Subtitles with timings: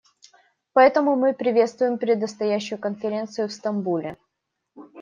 [0.73, 4.17] Поэтому мы приветствуем предстоящую конференцию в Стамбуле.